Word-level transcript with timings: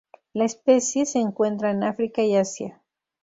La 0.33 0.45
especie 0.45 1.05
se 1.05 1.19
encuentra 1.19 1.69
en 1.69 1.83
África 1.83 2.23
y 2.23 2.35
Asia. 2.35 2.81